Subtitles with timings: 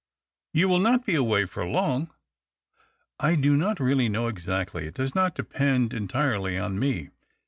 [0.55, 2.09] "You will not be away for long?"
[3.19, 4.87] "I do not really know exactly.
[4.87, 7.11] It does not depend entirely on me."